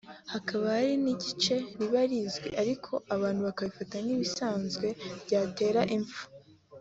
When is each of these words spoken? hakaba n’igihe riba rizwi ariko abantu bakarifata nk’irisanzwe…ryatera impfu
hakaba 0.33 0.69
n’igihe 1.03 1.57
riba 1.79 2.01
rizwi 2.09 2.49
ariko 2.61 2.91
abantu 3.15 3.39
bakarifata 3.47 3.95
nk’irisanzwe…ryatera 4.03 5.81
impfu 5.95 6.23